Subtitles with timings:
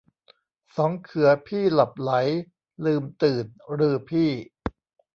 [0.77, 2.11] สองเขือพี่หลับใหล
[2.85, 3.45] ลืมตื่น
[3.87, 4.29] ฤๅพี่